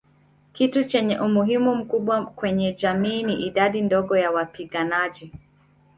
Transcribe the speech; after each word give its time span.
Kitu 0.53 0.83
chenye 0.83 1.19
umuhimu 1.19 1.75
mkubwa 1.75 2.25
kwenye 2.25 2.73
jamii 2.73 3.23
ni 3.23 3.33
idadi 3.33 3.81
ndogo 3.81 4.17
ya 4.17 4.31
wapiganaji 4.31 5.33